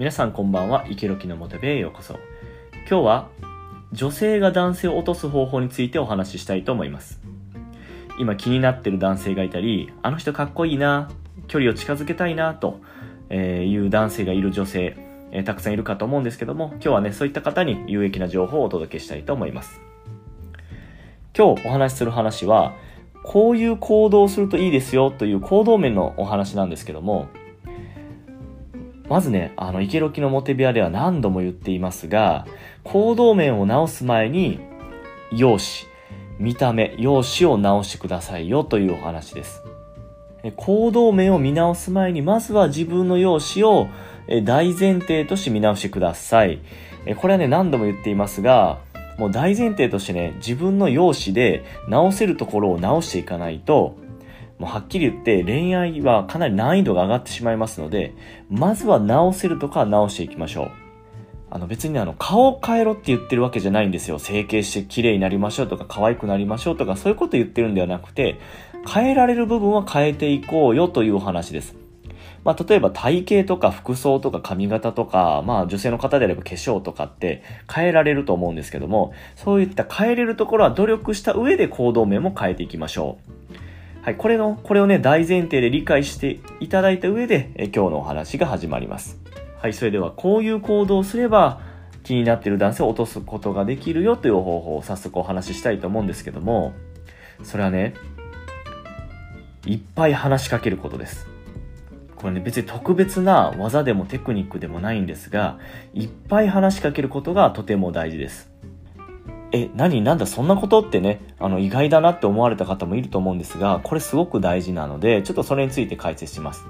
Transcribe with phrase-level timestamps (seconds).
[0.00, 2.14] 皆さんこんばんは、イケロキのモテベへようこそ。
[2.88, 3.28] 今日は
[3.92, 7.20] 女性が男性を落とす方法についてお話ししたいと思います。
[8.18, 11.10] 今気になってる男性がいたり、あの人かっこいいな、
[11.48, 12.80] 距離を近づけたいな、と
[13.30, 14.96] いう男性がいる女性、
[15.32, 19.82] え、たくさんいるかと思うんですけども、今日はね、そういった方に有益な情報をお届けしたいと思います。
[21.36, 22.74] 今日お話しする話は、
[23.22, 27.28] こういう行動をするといいですよという行動面のお話なんですけども、
[29.10, 32.46] まずね、あの、イケロキのモテ部屋では何度も言っていますが、
[32.84, 34.60] 行動面を直す前に、
[35.32, 35.90] 容姿、
[36.38, 39.64] 見た目、容姿を直してくださいよというお話です。
[40.54, 43.88] 行動面を見直す前に、まずは自分の容姿を
[44.44, 46.60] 大前提として見直してください。
[47.16, 48.78] これはね、何度も言っていますが、
[49.18, 53.96] もう大前提としてね、自分の容姿で直せるところを直していかないと、
[54.60, 58.12] もうはっきり言って恋愛はかなり難易度が上がってしまいますので、
[58.50, 60.70] まずは直せるとか直していきましょう。
[61.48, 64.18] あの別に、あの顔を変えろって言ってるわけじゃないんですよ。
[64.18, 68.38] 整形して綺麗になりましょうとか可愛くなりましょうとかそういうこと言ってるんではなくて、
[68.86, 71.74] 変えられる部分は変えていこうよというお話です。
[72.44, 77.42] まあ、例えば体型とか服装とか髪型とか、まあ女性の方であれば化粧とかって
[77.74, 83.39] 変えられると思うんですけども、そういった変えれるところは努力した上で行動面も変えていきましょう。
[84.02, 89.20] はい、これの、これをね、大前提で理解していただいた上で、え今日のお話が始まります。
[89.58, 91.60] はい、それでは、こういう行動をすれば、
[92.02, 96.72] 気になっている男性を落とすことができるよという方法を早速お話ししたいと思うんですけども、
[97.42, 97.92] それはね、
[99.66, 101.26] いっぱい話しかけることです。
[102.16, 105.58] これね、別に特別な技でもテクニックでもないんですが、
[105.92, 108.49] いっぱい話しかけることがとても大事です。
[109.52, 116.64] え、何なんだそんなことってね、あの意外だなって思われた方もいると思うんですが、これすごく大事なので、ちょっとそれについて解説します。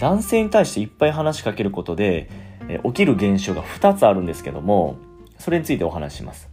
[0.00, 2.28] 男性に対していっぱい話しかけることで、
[2.68, 4.96] え起きる現象が2つあるんですけども、
[5.38, 6.48] それについてお話しします。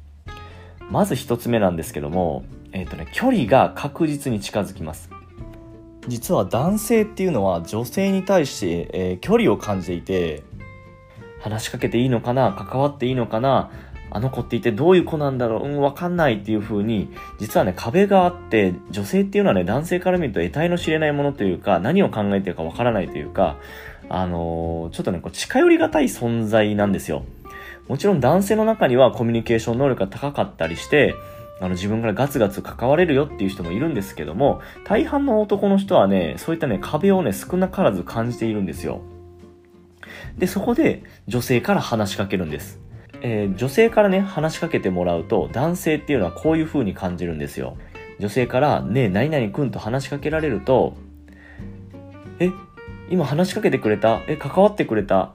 [0.91, 5.09] まず1つ目なんですけども、えっ、ー、とね、距離が確実に近づきます。
[6.07, 10.43] 実は男性っていうのは女性に対して、えー、距離を感じていて、
[11.39, 13.71] 話しかけていいのかな関わっていいのかな
[14.11, 15.67] あの子って一体どういう子なんだろう？
[15.67, 17.09] うん、わかんないっていう風に、
[17.39, 23.57] 実はね、壁があって、女性っていうのはね、男性から見ると得体の知れないものというか、何を考えてるかわからないというか、
[24.09, 27.23] あのー、ちょっとね、こう近寄りがたい存在なんですよ。
[27.87, 31.15] もちろん男性の中にはコミュニケーション能力が高かったりして、
[31.61, 39.01] あの自分からガツガツ関われるよっていう人もいるんですけども、大半の男の人はね、そういったね、壁をね、少なからず感じているんですよ。
[40.37, 42.79] で、そこで女性から話しかけるんです。
[43.21, 47.77] えー、女性からね、話しかけてもらうと、男性っていうのはこういう風に感じるんですよ。
[48.19, 50.95] 女性から、ねえ、何々くんと話しかけられると、
[52.39, 52.51] え、
[53.09, 54.21] 今話しかけてくれた？
[54.27, 55.31] え、関わってくれた？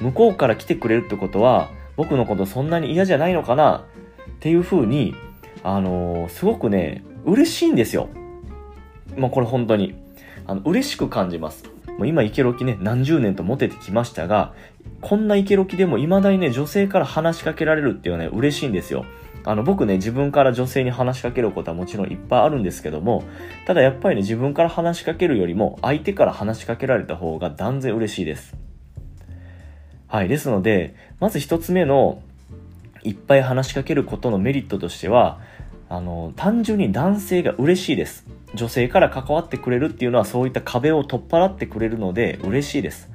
[0.00, 3.84] 向こうから来てくれるってことは、僕のことそんなに嫌じゃないのかな？
[4.30, 5.14] っていう風に、
[5.62, 8.08] あのー、すごくね、嬉しいんですよ。
[9.16, 9.94] もうこれ本当に。
[10.46, 11.64] あの、嬉しく感じます。
[11.98, 14.54] もう今イケロキね、何十年とモテてきましたが、
[15.00, 19.04] こんなイケロキでも未だにね、女性から話しかけられるっていうのはね、嬉しいんですよ。
[19.44, 23.24] あの、僕ね、自分から女性に話しかけることはもちろんいっぱいあるんですけども、
[23.66, 28.56] ただやっぱりね、自分から話しかけるよりも、相手から話しかけられた方が断然嬉しいです。
[30.08, 30.28] はい。
[30.28, 32.22] ですので、まず一つ目の、
[33.02, 35.40] いっぱい話しかけることのメリットとしては、
[35.90, 38.24] あの、単純に男性が嬉しいです。
[38.54, 43.10] 女性から関わってくれるっていうのはそういった壁を取っ払ってくれるので嬉しいです。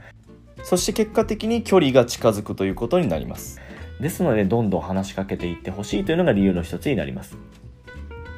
[0.62, 3.62] そして結果的に距離が近づくということになります。
[4.02, 7.38] ですので、どんどん話しかけていってほしいというのが理由の一つになります。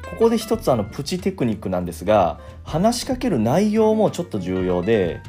[0.08, 5.20] ここで一つあのプチテクニックなんですが、話しかける内容もちょっと重要で、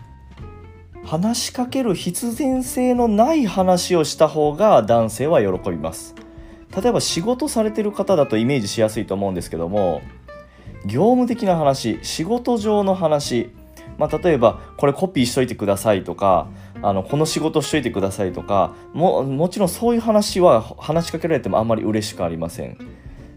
[1.04, 6.14] 話しかける必然性のない話をした方が男性は喜びます。
[6.76, 10.02] 例えば仕事されてる方だとイメージしやすいと思うんですけども、
[10.86, 13.50] 業務的な話仕事上の話、
[13.98, 16.48] まあ、例えばこれコピーしといてくださいとか
[16.82, 22.78] あのこの仕事しといてくださいとかももちろんそういう話は話しかけられてもあんまり嬉しくありません。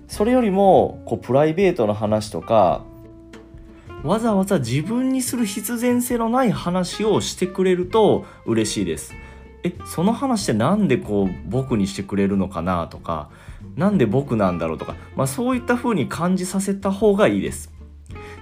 [0.07, 2.85] それよりもこうプライベートの話とか
[4.05, 9.15] わざわざ自分にする必然性のない話をしてくれると嬉しいです。
[9.65, 13.31] えその話って何でこう僕にしてくれるのかなとか
[13.77, 17.71] なんで僕なんだろうとか、まあ、そういった風に感じさせた方がいいです。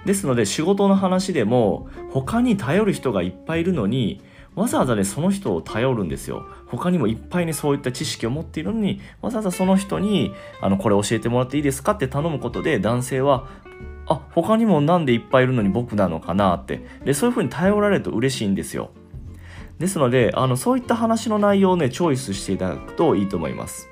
[0.05, 4.21] ですので仕事の話でも他に頼る人がいっぱいいるのに
[4.55, 6.45] わざわざねその人を頼るんですよ。
[6.65, 13.47] 他にもいっぱいねそういった知識を持っているのにわざわざその人にあのこれ教えてもらっていいですかって頼むことで男性は
[14.07, 18.91] あ他にもなんでいっぱいいるのに僕なのかなってでそういう風に頼られると嬉しいんですよ。
[19.81, 23.89] ですのであのそういった話の内容をねチョイスしていただくといいと思います。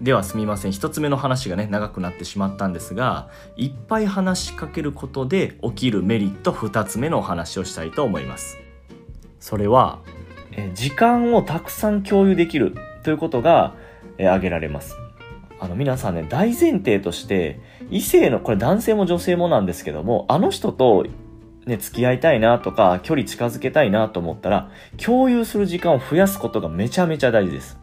[0.00, 0.72] ではすみません。
[0.72, 8.58] 1つ目の話がね長くなってしまったんですがいっぱい話しかけることで起きるメリット2つ目のお話をしたいと思います。
[9.40, 10.00] それは
[10.52, 13.74] え時間をたくさん共有できるということが、
[14.18, 14.96] え挙げられます。
[15.58, 17.60] あの皆さんね大前提として
[17.90, 21.04] 異性のこれ男性も女性もなんですけどもあの人と
[21.66, 27.78] ね、付き合いたいなとか、距離近づけたいなと思ったら、共有する時間を増やすことがめちゃめちゃ大事です。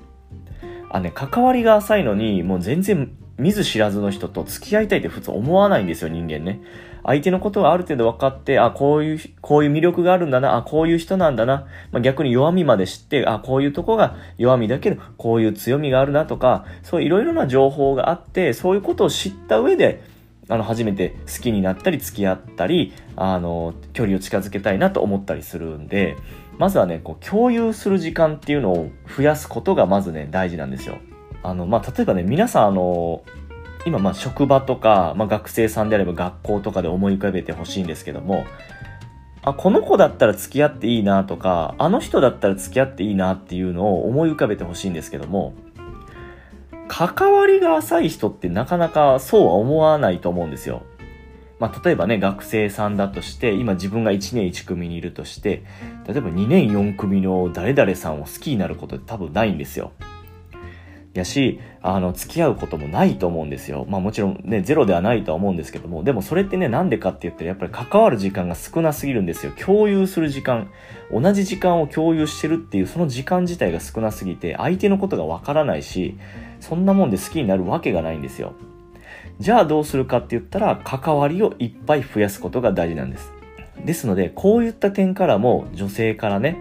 [0.89, 6.59] あ、ね、関わりが浅いのに、もう全然見ず知らずの人と付き合いたいって普通思わないんですよ、人間ね。
[7.03, 11.67] 相手のことがある程度分かって、あ、こういう、こういう魅力があるんだな、あ、こういう人なんだな。
[11.91, 20.01] まあ、逆に弱みまで知って、あ、こういうとこが弱みだけど、こういう強みがあるなとか、そういろいろな情報があって、そういうことを知った上で、
[20.49, 26.15] あの、初めて好きになったり付き合ったり、あの、距離を近づけたいなと思ったりするんで、
[26.57, 30.97] まずはね、こう、共有する時間っていうのを増やすことがまずね、大事なんですよ。
[31.43, 33.23] あの、まあ、例えばね、皆さんあの、
[33.85, 38.45] 今、ま、職場とか、まあ、学生さんであれば学校とかで思い浮かべてほしいんですけども、
[39.43, 45.53] あ、この子だったら付き合っていいなとか、あの人だったら付き合っていいなっていうのを思い浮かべてほしいんですけども、
[46.87, 50.83] 関わりが浅い人ってなかなかそうは思わないと思うんですよ。
[51.59, 55.63] まあ、例えばね、学生さんだとして、今自分が1年1組にいるとして、
[56.07, 59.91] 例えば2年4組の誰々さんを好きになることって多分ないんですよ。
[61.17, 63.85] やし、あの、付き合うこともないと思うんですよ。
[63.89, 69.51] まあもちろんね、ゼロではないとは思うんですけども、でもそれってね、なんでかって言ったら、やっぱり関わる時間が少なすぎるんですよ。
[69.59, 70.69] 共有する時間。
[71.11, 76.17] 同じ時間を共有してるっていう、その時間自体が少なすぎて、相手のことがわからないし、
[76.59, 78.53] そんなもんで好きになるわけがないんですよ。
[79.39, 83.31] じゃあどうするかって言ったら、関わりをいっぱい増やすことが大事なんです。
[83.85, 86.57] ですので、こういった点からも女性からね、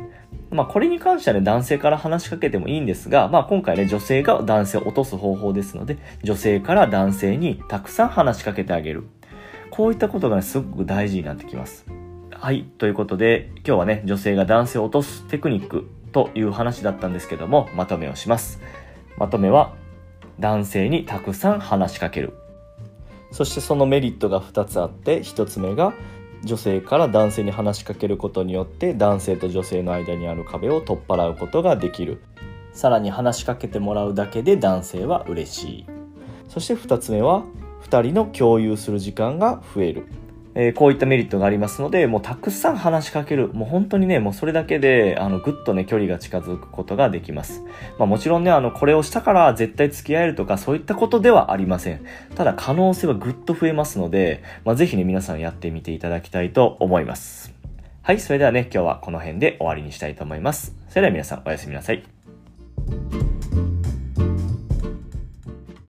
[0.57, 9.05] まあこれに関してはね、男性から話しかけてもいいんですが、まあ今回ね、女性が男性を落とす方法ですので、女性から男性にたくさん話しかけてあげる。
[9.71, 11.85] こういったことがね、すごく大事になってきます。
[12.31, 12.65] はい。
[12.79, 18.61] ということで、今日はね、女性が男性を落とすテクニックという話だったんですけども、まとめをします。
[19.19, 19.75] まとめは、
[20.41, 22.35] 男性にたくさん話しかける。
[23.33, 25.93] そしてそのメリットが2つあって1つ目が
[26.47, 32.23] 女性から男性に話しかけることによって男性と女性の間にある壁を取っ払うことができる。
[32.73, 35.87] さらに話しかけてもらうだけで男性は嬉しい。
[36.49, 37.43] そして2つ目は
[37.83, 40.07] 2人の共有する時間が増える。
[40.59, 43.49] えー、こういったメリットがありますので、もうたくさん話しかける。
[43.53, 47.63] もう本当にね、もうそれだけで、あの、ぐっとね、距離が近づくことができます。
[47.99, 52.01] まあもちろんね、あの、これをしたから絶対付き合えるとか、そういったことではありません。
[52.35, 57.55] ただ可能性はぐっと増えますので、まあぜひね、皆さんやってみていただきたいと思います。
[58.03, 60.75] はい、それではね、今日はこの辺で終わりにしたいと思います。
[60.89, 62.03] それでは皆さん、おやすみなさい。